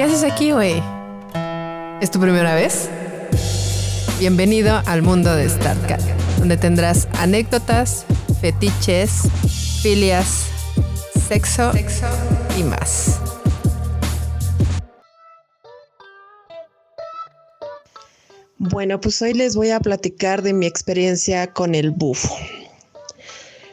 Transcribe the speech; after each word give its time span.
¿Qué 0.00 0.04
haces 0.04 0.24
aquí, 0.24 0.52
güey? 0.52 0.82
¿Es 2.00 2.10
tu 2.10 2.18
primera 2.18 2.54
vez? 2.54 2.88
Bienvenido 4.18 4.80
al 4.86 5.02
mundo 5.02 5.36
de 5.36 5.46
StarCat, 5.46 6.00
donde 6.38 6.56
tendrás 6.56 7.06
anécdotas, 7.18 8.06
fetiches, 8.40 9.24
filias, 9.82 10.46
sexo, 11.28 11.70
sexo 11.74 12.06
y 12.58 12.62
más. 12.62 13.20
Bueno, 18.56 19.02
pues 19.02 19.20
hoy 19.20 19.34
les 19.34 19.54
voy 19.54 19.68
a 19.68 19.80
platicar 19.80 20.40
de 20.40 20.54
mi 20.54 20.64
experiencia 20.64 21.52
con 21.52 21.74
el 21.74 21.90
bufo. 21.90 22.34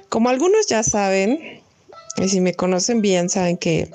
Como 0.10 0.28
algunos 0.28 0.68
ya 0.68 0.84
saben, 0.84 1.62
y 2.18 2.28
si 2.28 2.42
me 2.42 2.54
conocen 2.54 3.02
bien, 3.02 3.30
saben 3.30 3.56
que 3.56 3.90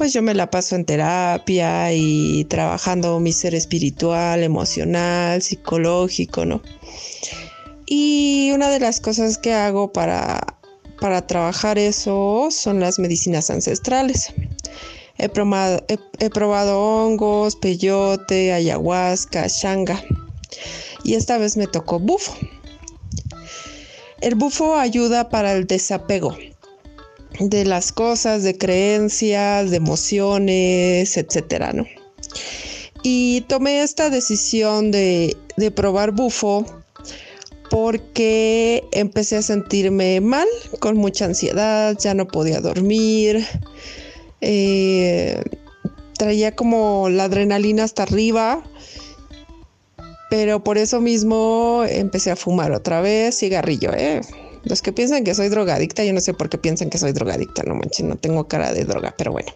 pues 0.00 0.14
yo 0.14 0.22
me 0.22 0.32
la 0.32 0.50
paso 0.50 0.76
en 0.76 0.86
terapia 0.86 1.92
y 1.92 2.46
trabajando 2.46 3.20
mi 3.20 3.32
ser 3.32 3.54
espiritual, 3.54 4.42
emocional, 4.42 5.42
psicológico, 5.42 6.46
¿no? 6.46 6.62
Y 7.84 8.50
una 8.54 8.70
de 8.70 8.80
las 8.80 8.98
cosas 8.98 9.36
que 9.36 9.52
hago 9.52 9.92
para, 9.92 10.56
para 11.02 11.26
trabajar 11.26 11.78
eso 11.78 12.48
son 12.50 12.80
las 12.80 12.98
medicinas 12.98 13.50
ancestrales. 13.50 14.32
He 15.18 15.28
probado, 15.28 15.84
he 16.18 16.30
probado 16.30 16.80
hongos, 16.80 17.56
peyote, 17.56 18.54
ayahuasca, 18.54 19.48
shanga. 19.48 20.02
Y 21.04 21.12
esta 21.12 21.36
vez 21.36 21.58
me 21.58 21.66
tocó 21.66 21.98
bufo. 21.98 22.34
El 24.22 24.34
bufo 24.34 24.76
ayuda 24.76 25.28
para 25.28 25.52
el 25.52 25.66
desapego 25.66 26.38
de 27.38 27.64
las 27.64 27.92
cosas, 27.92 28.42
de 28.42 28.58
creencias, 28.58 29.70
de 29.70 29.76
emociones, 29.76 31.16
etcétera, 31.16 31.72
¿no? 31.72 31.86
Y 33.02 33.42
tomé 33.42 33.82
esta 33.82 34.10
decisión 34.10 34.90
de, 34.90 35.36
probar 35.74 36.12
bufo 36.12 36.66
porque 37.70 38.84
empecé 38.92 39.36
a 39.36 39.42
sentirme 39.42 40.20
mal, 40.20 40.48
con 40.80 40.96
mucha 40.96 41.26
ansiedad, 41.26 41.96
ya 41.98 42.14
no 42.14 42.26
podía 42.26 42.60
dormir, 42.60 43.46
eh, 44.40 45.42
traía 46.18 46.56
como 46.56 47.08
la 47.08 47.24
adrenalina 47.24 47.84
hasta 47.84 48.02
arriba, 48.02 48.62
pero 50.30 50.64
por 50.64 50.78
eso 50.78 51.00
mismo 51.00 51.84
empecé 51.88 52.32
a 52.32 52.36
fumar 52.36 52.72
otra 52.72 53.00
vez 53.00 53.38
cigarrillo, 53.38 53.92
¿eh? 53.94 54.20
Los 54.70 54.82
que 54.82 54.92
piensan 54.92 55.24
que 55.24 55.34
soy 55.34 55.48
drogadicta, 55.48 56.04
yo 56.04 56.12
no 56.12 56.20
sé 56.20 56.32
por 56.32 56.48
qué 56.48 56.56
piensan 56.56 56.90
que 56.90 56.98
soy 56.98 57.10
drogadicta, 57.10 57.64
no 57.64 57.74
manches, 57.74 58.06
no 58.06 58.16
tengo 58.16 58.46
cara 58.46 58.72
de 58.72 58.84
droga, 58.84 59.12
pero 59.18 59.32
bueno. 59.32 59.52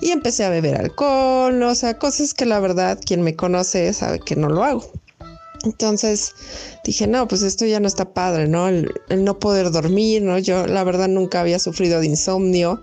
Y 0.00 0.10
empecé 0.10 0.44
a 0.44 0.48
beber 0.48 0.76
alcohol, 0.76 1.62
o 1.62 1.74
sea, 1.74 1.98
cosas 1.98 2.32
que 2.32 2.46
la 2.46 2.58
verdad 2.58 2.98
quien 3.04 3.20
me 3.20 3.36
conoce 3.36 3.92
sabe 3.92 4.18
que 4.18 4.34
no 4.34 4.48
lo 4.48 4.64
hago. 4.64 4.90
Entonces 5.64 6.34
dije, 6.84 7.06
no, 7.06 7.28
pues 7.28 7.42
esto 7.42 7.66
ya 7.66 7.80
no 7.80 7.86
está 7.86 8.14
padre, 8.14 8.48
¿no? 8.48 8.66
El, 8.66 8.90
el, 9.10 9.24
no 9.24 9.38
poder 9.38 9.70
dormir, 9.70 10.22
¿no? 10.22 10.38
Yo 10.38 10.66
la 10.66 10.84
verdad 10.84 11.08
nunca 11.08 11.40
había 11.40 11.58
sufrido 11.58 12.00
de 12.00 12.06
insomnio. 12.06 12.82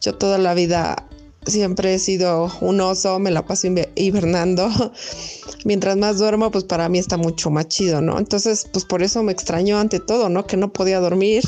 Yo 0.00 0.16
toda 0.16 0.36
la 0.36 0.52
vida 0.54 1.06
siempre 1.46 1.94
he 1.94 1.98
sido 1.98 2.50
un 2.60 2.80
oso, 2.80 3.18
me 3.18 3.30
la 3.30 3.44
paso 3.46 3.68
hibernando. 3.94 4.68
Mientras 5.64 5.96
más 5.96 6.18
duermo, 6.18 6.50
pues 6.50 6.64
para 6.64 6.88
mí 6.88 6.98
está 6.98 7.16
mucho 7.16 7.50
más 7.50 7.68
chido, 7.68 8.00
¿no? 8.00 8.18
Entonces, 8.18 8.66
pues 8.72 8.84
por 8.84 9.02
eso 9.02 9.22
me 9.22 9.32
extrañó 9.32 9.78
ante 9.78 10.00
todo, 10.00 10.28
¿no? 10.28 10.46
Que 10.46 10.56
no 10.56 10.72
podía 10.72 11.00
dormir. 11.00 11.44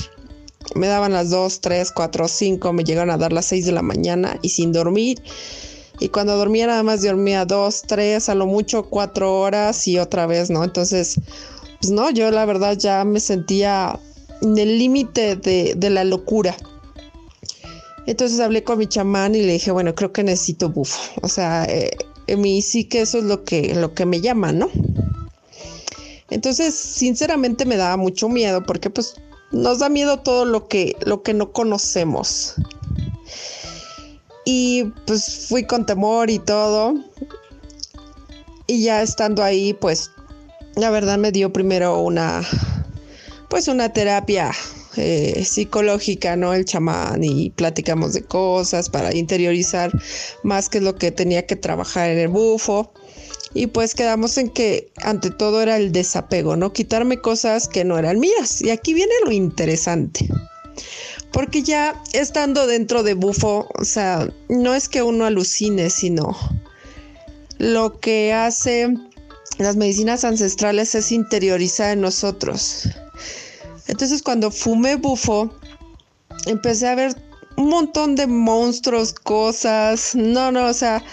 Me 0.74 0.86
daban 0.86 1.12
las 1.12 1.30
2, 1.30 1.60
3, 1.60 1.92
4, 1.92 2.28
5, 2.28 2.72
me 2.72 2.84
llegaron 2.84 3.10
a 3.10 3.18
dar 3.18 3.32
las 3.32 3.46
6 3.46 3.66
de 3.66 3.72
la 3.72 3.82
mañana 3.82 4.38
y 4.42 4.50
sin 4.50 4.72
dormir. 4.72 5.22
Y 5.98 6.08
cuando 6.08 6.36
dormía 6.36 6.66
nada 6.66 6.82
más 6.82 7.02
dormía 7.02 7.44
2, 7.44 7.82
3, 7.86 8.28
a 8.28 8.34
lo 8.34 8.46
mucho 8.46 8.84
4 8.84 9.40
horas 9.40 9.86
y 9.88 9.98
otra 9.98 10.26
vez, 10.26 10.50
¿no? 10.50 10.64
Entonces, 10.64 11.16
pues 11.80 11.90
no, 11.90 12.10
yo 12.10 12.30
la 12.30 12.44
verdad 12.44 12.76
ya 12.76 13.04
me 13.04 13.20
sentía 13.20 13.98
en 14.40 14.56
el 14.56 14.78
límite 14.78 15.36
de, 15.36 15.74
de 15.76 15.90
la 15.90 16.04
locura. 16.04 16.56
Entonces 18.06 18.40
hablé 18.40 18.64
con 18.64 18.78
mi 18.78 18.86
chamán 18.86 19.34
y 19.34 19.42
le 19.42 19.52
dije, 19.52 19.70
bueno, 19.70 19.94
creo 19.94 20.12
que 20.12 20.24
necesito 20.24 20.68
bufo. 20.68 21.00
O 21.22 21.28
sea, 21.28 21.64
eh, 21.64 21.90
en 22.26 22.40
mí 22.40 22.62
sí 22.62 22.84
que 22.84 23.02
eso 23.02 23.18
es 23.18 23.24
lo 23.24 23.44
que, 23.44 23.74
lo 23.74 23.94
que 23.94 24.06
me 24.06 24.20
llama, 24.20 24.52
¿no? 24.52 24.68
Entonces, 26.30 26.74
sinceramente 26.74 27.64
me 27.66 27.76
daba 27.76 27.96
mucho 27.96 28.28
miedo 28.28 28.64
porque 28.64 28.90
pues 28.90 29.14
nos 29.52 29.80
da 29.80 29.88
miedo 29.88 30.18
todo 30.18 30.44
lo 30.44 30.66
que, 30.66 30.96
lo 31.04 31.22
que 31.22 31.34
no 31.34 31.52
conocemos. 31.52 32.54
Y 34.44 34.84
pues 35.06 35.46
fui 35.48 35.64
con 35.64 35.86
temor 35.86 36.30
y 36.30 36.38
todo. 36.38 36.94
Y 38.66 38.82
ya 38.82 39.02
estando 39.02 39.42
ahí, 39.42 39.74
pues 39.74 40.10
la 40.74 40.90
verdad 40.90 41.18
me 41.18 41.32
dio 41.32 41.52
primero 41.52 42.00
una, 42.00 42.42
pues 43.48 43.68
una 43.68 43.92
terapia 43.92 44.52
eh, 44.96 45.44
psicológica, 45.44 46.36
¿no? 46.36 46.52
El 46.52 46.64
chamán 46.64 47.24
y 47.24 47.50
platicamos 47.50 48.12
de 48.12 48.22
cosas 48.22 48.90
para 48.90 49.14
interiorizar 49.14 49.90
más 50.42 50.68
que 50.68 50.80
lo 50.80 50.96
que 50.96 51.10
tenía 51.10 51.46
que 51.46 51.56
trabajar 51.56 52.10
en 52.10 52.18
el 52.18 52.28
bufo. 52.28 52.92
Y 53.54 53.66
pues 53.66 53.94
quedamos 53.94 54.38
en 54.38 54.48
que 54.48 54.90
ante 55.02 55.30
todo 55.30 55.62
era 55.62 55.76
el 55.76 55.92
desapego, 55.92 56.56
¿no? 56.56 56.72
Quitarme 56.72 57.20
cosas 57.20 57.68
que 57.68 57.84
no 57.84 57.98
eran 57.98 58.18
mías. 58.18 58.62
Y 58.62 58.70
aquí 58.70 58.94
viene 58.94 59.12
lo 59.24 59.30
interesante. 59.30 60.28
Porque 61.32 61.62
ya 61.62 62.02
estando 62.12 62.66
dentro 62.66 63.02
de 63.02 63.14
bufo, 63.14 63.68
o 63.78 63.84
sea, 63.84 64.28
no 64.48 64.74
es 64.74 64.88
que 64.88 65.02
uno 65.02 65.24
alucine, 65.24 65.88
sino 65.90 66.36
lo 67.58 67.98
que 68.00 68.32
hace 68.32 68.94
las 69.58 69.76
medicinas 69.76 70.24
ancestrales 70.24 70.94
es 70.94 71.12
interiorizar 71.12 71.92
en 71.92 72.00
nosotros 72.02 72.88
entonces 74.02 74.24
cuando 74.24 74.50
fumé 74.50 74.96
bufo, 74.96 75.48
empecé 76.46 76.88
a 76.88 76.96
ver 76.96 77.14
un 77.56 77.68
montón 77.68 78.16
de 78.16 78.26
monstruos, 78.26 79.12
cosas. 79.12 80.16
No, 80.16 80.50
no, 80.50 80.66
o 80.66 80.72
sea, 80.72 81.04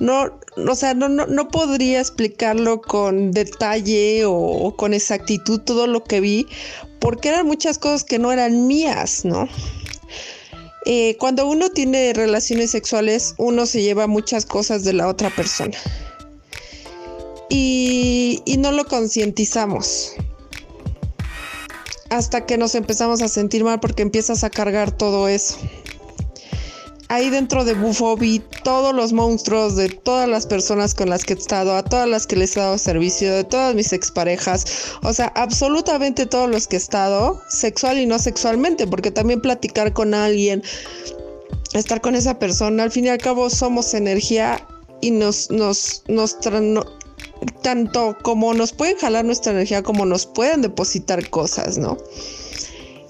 no, 0.00 0.30
o 0.56 0.74
sea, 0.74 0.94
no, 0.94 1.10
no, 1.10 1.26
no 1.26 1.48
podría 1.48 2.00
explicarlo 2.00 2.80
con 2.80 3.30
detalle 3.32 4.22
o, 4.24 4.74
con 4.74 4.94
exactitud 4.94 5.60
todo 5.60 5.86
lo 5.86 6.02
que 6.02 6.20
vi, 6.20 6.46
porque 6.98 7.28
eran 7.28 7.46
muchas 7.46 7.76
cosas 7.76 8.04
que 8.04 8.18
no 8.18 8.32
eran 8.32 8.66
mías, 8.66 9.26
¿no? 9.26 9.46
Eh, 10.86 11.18
cuando 11.20 11.46
uno 11.46 11.68
tiene 11.68 12.14
relaciones 12.14 12.70
sexuales, 12.70 13.34
uno 13.36 13.66
se 13.66 13.82
lleva 13.82 14.06
muchas 14.06 14.46
cosas 14.46 14.82
de 14.82 14.94
la 14.94 15.08
otra 15.08 15.28
persona. 15.28 15.76
Y, 17.50 18.40
y 18.46 18.56
no 18.56 18.72
lo 18.72 18.86
concientizamos 18.86 20.14
hasta 22.10 22.46
que 22.46 22.58
nos 22.58 22.74
empezamos 22.74 23.22
a 23.22 23.28
sentir 23.28 23.64
mal 23.64 23.80
porque 23.80 24.02
empiezas 24.02 24.44
a 24.44 24.50
cargar 24.50 24.90
todo 24.92 25.28
eso. 25.28 25.56
Ahí 27.08 27.28
dentro 27.28 27.64
de 27.64 27.74
Bufo 27.74 28.16
vi 28.16 28.42
todos 28.64 28.94
los 28.94 29.12
monstruos 29.12 29.76
de 29.76 29.88
todas 29.90 30.26
las 30.28 30.46
personas 30.46 30.94
con 30.94 31.10
las 31.10 31.24
que 31.24 31.34
he 31.34 31.36
estado, 31.36 31.76
a 31.76 31.84
todas 31.84 32.08
las 32.08 32.26
que 32.26 32.34
les 32.34 32.56
he 32.56 32.60
dado 32.60 32.78
servicio, 32.78 33.32
de 33.34 33.44
todas 33.44 33.74
mis 33.74 33.92
exparejas, 33.92 34.64
o 35.02 35.12
sea, 35.12 35.30
absolutamente 35.34 36.24
todos 36.24 36.48
los 36.48 36.66
que 36.66 36.76
he 36.76 36.78
estado, 36.78 37.42
sexual 37.48 37.98
y 37.98 38.06
no 38.06 38.18
sexualmente, 38.18 38.86
porque 38.86 39.10
también 39.10 39.42
platicar 39.42 39.92
con 39.92 40.14
alguien, 40.14 40.62
estar 41.74 42.00
con 42.00 42.14
esa 42.14 42.38
persona, 42.38 42.82
al 42.82 42.90
fin 42.90 43.04
y 43.04 43.10
al 43.10 43.18
cabo 43.18 43.50
somos 43.50 43.92
energía 43.92 44.66
y 45.02 45.10
nos, 45.10 45.50
nos, 45.50 46.02
nos, 46.08 46.40
tanto 47.62 48.16
como 48.22 48.54
nos 48.54 48.72
pueden 48.72 48.96
jalar 48.98 49.24
nuestra 49.24 49.52
energía 49.52 49.82
como 49.82 50.06
nos 50.06 50.26
pueden 50.26 50.62
depositar 50.62 51.28
cosas, 51.30 51.78
¿no? 51.78 51.98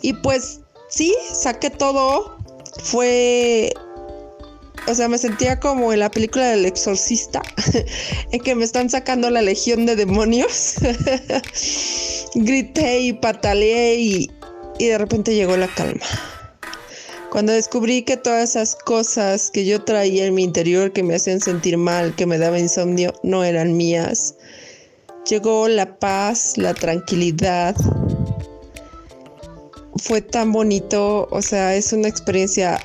Y 0.03 0.13
pues 0.15 0.61
sí, 0.89 1.15
saqué 1.33 1.71
todo. 1.71 2.37
Fue 2.83 3.73
o 4.87 4.95
sea, 4.95 5.09
me 5.09 5.19
sentía 5.19 5.61
como 5.61 5.93
en 5.93 6.01
la 6.01 6.11
película 6.11 6.47
del 6.49 6.67
exorcista, 6.67 7.43
en 8.33 8.41
que 8.41 8.55
me 8.55 8.65
están 8.65 8.91
sacando 8.91 9.31
la 9.31 9.41
legión 9.41 9.87
de 9.87 9.97
demonios. 9.97 10.75
Grité 12.35 13.01
y 13.01 13.13
pataleé 13.15 13.97
y, 13.97 14.31
y, 14.79 14.87
de 14.87 14.99
repente 14.99 15.35
llegó 15.35 15.57
la 15.57 15.69
calma. 15.69 16.05
Cuando 17.35 17.53
descubrí 17.53 18.03
que 18.03 18.17
todas 18.17 18.51
esas 18.51 18.77
cosas 18.77 19.51
que 19.51 19.65
yo 19.65 19.83
traía 19.83 20.27
en 20.27 20.35
mi 20.35 20.45
interior 20.45 20.93
que 20.93 21.03
me 21.03 21.17
hacían 21.17 21.41
sentir 21.41 21.77
mal, 21.77 22.15
que 22.15 22.27
me 22.27 22.39
daba 22.39 22.61
insomnio, 22.61 23.13
no 23.25 23.43
eran 23.43 23.77
mías, 23.77 24.37
llegó 25.29 25.67
la 25.67 25.99
paz, 25.99 26.57
la 26.57 26.75
tranquilidad. 26.75 27.75
Fue 29.97 30.21
tan 30.21 30.53
bonito, 30.53 31.27
o 31.33 31.43
sea, 31.43 31.75
es 31.75 31.93
una 31.93 32.07
experiencia 32.07 32.79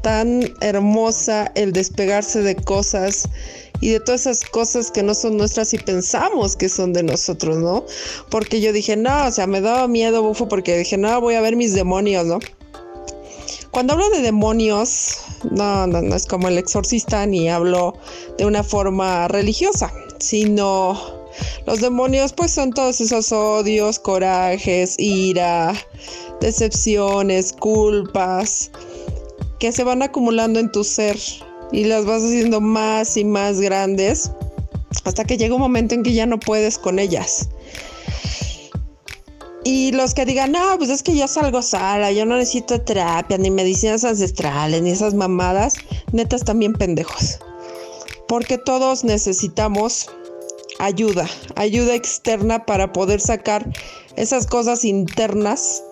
tan 0.00 0.48
hermosa 0.60 1.50
el 1.56 1.72
despegarse 1.72 2.42
de 2.42 2.54
cosas 2.54 3.28
y 3.80 3.88
de 3.88 3.98
todas 3.98 4.28
esas 4.28 4.48
cosas 4.48 4.92
que 4.92 5.02
no 5.02 5.12
son 5.12 5.38
nuestras 5.38 5.74
y 5.74 5.78
pensamos 5.78 6.54
que 6.54 6.68
son 6.68 6.92
de 6.92 7.02
nosotros, 7.02 7.56
¿no? 7.56 7.84
Porque 8.30 8.60
yo 8.60 8.72
dije, 8.72 8.96
no, 8.96 9.26
o 9.26 9.32
sea, 9.32 9.48
me 9.48 9.60
daba 9.60 9.88
miedo, 9.88 10.22
bufo, 10.22 10.46
porque 10.46 10.78
dije, 10.78 10.96
no, 10.96 11.20
voy 11.20 11.34
a 11.34 11.40
ver 11.40 11.56
mis 11.56 11.74
demonios, 11.74 12.26
¿no? 12.26 12.38
Cuando 13.76 13.92
hablo 13.92 14.08
de 14.08 14.22
demonios, 14.22 15.18
no, 15.50 15.86
no, 15.86 16.00
no 16.00 16.16
es 16.16 16.24
como 16.24 16.48
el 16.48 16.56
exorcista 16.56 17.26
ni 17.26 17.50
hablo 17.50 17.92
de 18.38 18.46
una 18.46 18.64
forma 18.64 19.28
religiosa, 19.28 19.92
sino 20.18 20.98
los 21.66 21.82
demonios 21.82 22.32
pues 22.32 22.52
son 22.52 22.72
todos 22.72 23.02
esos 23.02 23.32
odios, 23.32 23.98
corajes, 23.98 24.94
ira, 24.98 25.74
decepciones, 26.40 27.52
culpas 27.52 28.70
que 29.58 29.70
se 29.72 29.84
van 29.84 30.02
acumulando 30.02 30.58
en 30.58 30.72
tu 30.72 30.82
ser 30.82 31.18
y 31.70 31.84
las 31.84 32.06
vas 32.06 32.22
haciendo 32.22 32.62
más 32.62 33.18
y 33.18 33.26
más 33.26 33.60
grandes 33.60 34.30
hasta 35.04 35.22
que 35.24 35.36
llega 35.36 35.54
un 35.54 35.60
momento 35.60 35.94
en 35.94 36.02
que 36.02 36.14
ya 36.14 36.24
no 36.24 36.40
puedes 36.40 36.78
con 36.78 36.98
ellas. 36.98 37.50
Y 39.68 39.90
los 39.90 40.14
que 40.14 40.24
digan, 40.24 40.52
no, 40.52 40.78
pues 40.78 40.90
es 40.90 41.02
que 41.02 41.16
yo 41.16 41.26
salgo 41.26 41.60
sola, 41.60 42.12
yo 42.12 42.24
no 42.24 42.36
necesito 42.36 42.80
terapia, 42.80 43.36
ni 43.36 43.50
medicinas 43.50 44.04
ancestrales, 44.04 44.80
ni 44.80 44.90
esas 44.90 45.12
mamadas, 45.12 45.74
netas 46.12 46.44
también 46.44 46.72
pendejos. 46.72 47.40
Porque 48.28 48.58
todos 48.58 49.02
necesitamos 49.02 50.08
ayuda, 50.78 51.28
ayuda 51.56 51.96
externa 51.96 52.64
para 52.64 52.92
poder 52.92 53.20
sacar 53.20 53.68
esas 54.14 54.46
cosas 54.46 54.84
internas. 54.84 55.82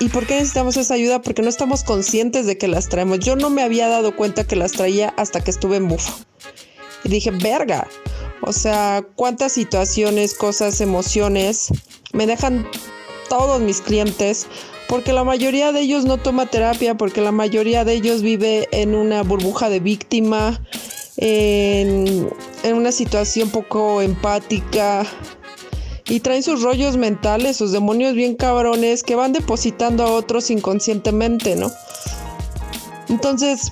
¿Y 0.00 0.08
por 0.08 0.26
qué 0.26 0.36
necesitamos 0.36 0.78
esa 0.78 0.94
ayuda? 0.94 1.20
Porque 1.20 1.42
no 1.42 1.50
estamos 1.50 1.84
conscientes 1.84 2.46
de 2.46 2.56
que 2.56 2.66
las 2.66 2.88
traemos. 2.88 3.18
Yo 3.18 3.36
no 3.36 3.50
me 3.50 3.62
había 3.62 3.88
dado 3.88 4.16
cuenta 4.16 4.46
que 4.46 4.56
las 4.56 4.72
traía 4.72 5.12
hasta 5.18 5.44
que 5.44 5.50
estuve 5.50 5.76
en 5.76 5.88
bufo. 5.88 6.14
Y 7.04 7.10
dije, 7.10 7.30
verga. 7.30 7.86
O 8.46 8.52
sea, 8.52 9.04
cuántas 9.16 9.52
situaciones, 9.52 10.34
cosas, 10.34 10.80
emociones 10.80 11.68
me 12.12 12.26
dejan 12.26 12.68
todos 13.28 13.60
mis 13.60 13.80
clientes 13.80 14.46
porque 14.88 15.12
la 15.12 15.24
mayoría 15.24 15.72
de 15.72 15.80
ellos 15.80 16.04
no 16.04 16.18
toma 16.18 16.46
terapia, 16.46 16.94
porque 16.94 17.20
la 17.20 17.32
mayoría 17.32 17.84
de 17.84 17.94
ellos 17.94 18.22
vive 18.22 18.68
en 18.70 18.94
una 18.94 19.22
burbuja 19.22 19.68
de 19.68 19.80
víctima, 19.80 20.60
en, 21.16 22.30
una 22.64 22.92
situación 22.92 23.50
poco 23.50 24.02
empática 24.02 25.06
y 26.06 26.20
traen 26.20 26.42
sus 26.42 26.62
rollos 26.62 26.96
mentales, 26.96 27.56
sus 27.56 27.72
demonios 27.72 28.14
bien 28.14 28.34
cabrones 28.34 29.02
que 29.02 29.14
van 29.14 29.32
depositando 29.32 30.04
a 30.04 30.12
otros 30.12 30.50
inconscientemente, 30.50 31.56
¿no? 31.56 31.72
Entonces, 33.08 33.70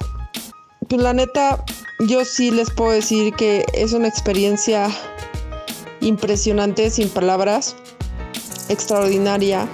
pues 0.89 1.01
la 1.01 1.13
neta, 1.13 1.63
yo 2.06 2.25
sí 2.25 2.50
les 2.50 2.70
puedo 2.70 2.90
decir 2.90 3.32
que 3.34 3.64
es 3.75 3.93
una 3.93 4.08
experiencia 4.08 4.88
impresionante, 6.00 6.90
sin 6.90 7.08
palabras, 7.08 7.76
extraordinaria, 8.69 9.69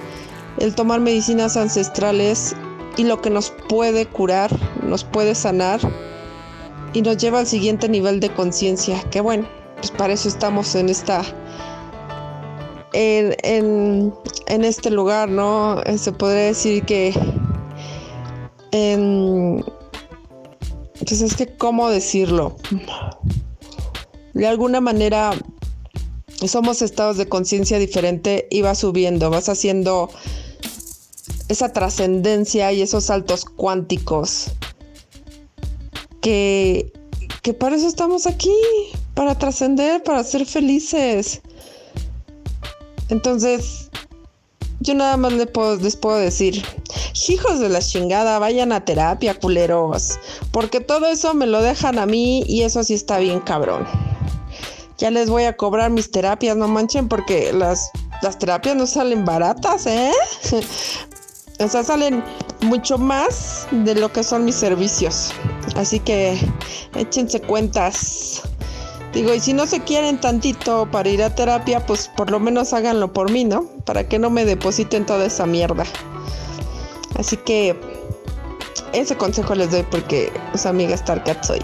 el 0.59 0.75
tomar 0.75 0.99
medicinas 0.99 1.57
ancestrales 1.57 2.55
y 2.97 3.03
lo 3.03 3.19
que 3.21 3.29
nos 3.29 3.51
puede 3.67 4.05
curar, 4.05 4.51
nos 4.83 5.03
puede 5.03 5.33
sanar 5.33 5.79
y 6.93 7.01
nos 7.01 7.17
lleva 7.17 7.39
al 7.39 7.47
siguiente 7.47 7.89
nivel 7.89 8.19
de 8.19 8.29
conciencia, 8.29 9.01
que 9.09 9.21
bueno, 9.21 9.47
pues 9.77 9.89
para 9.91 10.13
eso 10.13 10.27
estamos 10.27 10.75
en 10.75 10.89
esta 10.89 11.23
en, 12.93 14.13
este 14.47 14.89
lugar, 14.91 15.29
¿no? 15.29 15.81
Se 15.97 16.11
podría 16.11 16.45
decir 16.45 16.83
que 16.83 17.13
en, 18.71 19.63
pues 21.05 21.21
es 21.21 21.35
que, 21.35 21.47
¿cómo 21.47 21.89
decirlo? 21.89 22.55
De 24.33 24.47
alguna 24.47 24.81
manera 24.81 25.31
somos 26.47 26.81
estados 26.81 27.17
de 27.17 27.27
conciencia 27.27 27.79
diferente 27.79 28.47
y 28.49 28.61
vas 28.61 28.79
subiendo, 28.79 29.29
vas 29.29 29.49
haciendo 29.49 30.09
esa 31.49 31.73
trascendencia 31.73 32.71
y 32.71 32.81
esos 32.81 33.05
saltos 33.05 33.43
cuánticos 33.43 34.51
que, 36.21 36.93
que 37.41 37.53
para 37.53 37.75
eso 37.75 37.87
estamos 37.87 38.27
aquí, 38.27 38.55
para 39.13 39.37
trascender, 39.37 40.03
para 40.03 40.23
ser 40.23 40.45
felices. 40.45 41.41
Entonces, 43.09 43.89
yo 44.79 44.93
nada 44.93 45.17
más 45.17 45.33
les 45.33 45.47
puedo, 45.47 45.75
les 45.77 45.95
puedo 45.95 46.17
decir, 46.17 46.63
hijos 47.27 47.59
de 47.59 47.69
la 47.69 47.79
chingada, 47.79 48.39
vayan 48.39 48.71
a 48.71 48.85
terapia, 48.85 49.33
culeros, 49.33 50.19
porque 50.51 50.79
todo 50.79 51.07
eso 51.07 51.33
me 51.33 51.47
lo 51.47 51.61
dejan 51.61 51.99
a 51.99 52.05
mí 52.05 52.43
y 52.47 52.63
eso 52.63 52.83
sí 52.83 52.93
está 52.93 53.19
bien 53.19 53.39
cabrón. 53.39 53.85
Ya 54.97 55.11
les 55.11 55.29
voy 55.29 55.43
a 55.43 55.55
cobrar 55.55 55.91
mis 55.91 56.11
terapias, 56.11 56.57
no 56.57 56.67
manchen, 56.67 57.07
porque 57.07 57.53
las, 57.53 57.89
las 58.21 58.37
terapias 58.37 58.75
no 58.75 58.85
salen 58.85 59.23
baratas, 59.23 59.85
¿eh? 59.85 60.11
o 61.59 61.67
sea, 61.67 61.83
salen 61.83 62.23
mucho 62.61 62.97
más 62.97 63.67
de 63.71 63.95
lo 63.95 64.11
que 64.11 64.23
son 64.23 64.45
mis 64.45 64.55
servicios. 64.55 65.31
Así 65.75 65.99
que 65.99 66.37
échense 66.95 67.39
cuentas. 67.41 68.41
Digo, 69.13 69.33
y 69.33 69.39
si 69.39 69.53
no 69.53 69.65
se 69.65 69.79
quieren 69.79 70.19
tantito 70.19 70.89
para 70.91 71.09
ir 71.09 71.23
a 71.23 71.33
terapia, 71.33 71.85
pues 71.85 72.09
por 72.15 72.29
lo 72.29 72.39
menos 72.39 72.73
háganlo 72.73 73.11
por 73.11 73.31
mí, 73.31 73.43
¿no? 73.43 73.65
Para 73.85 74.07
que 74.07 74.19
no 74.19 74.29
me 74.29 74.45
depositen 74.45 75.05
toda 75.05 75.25
esa 75.25 75.45
mierda. 75.45 75.83
Así 77.15 77.37
que 77.37 77.75
ese 78.93 79.15
consejo 79.15 79.55
les 79.55 79.71
doy 79.71 79.83
porque 79.89 80.31
su 80.55 80.67
amiga 80.67 80.95
Starcat 80.95 81.43
soy. 81.43 81.59